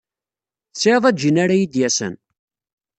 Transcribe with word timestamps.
Tesɛid 0.73 1.03
ajean 1.09 1.37
ara 1.43 1.55
iyi-d-yasen? 1.57 2.15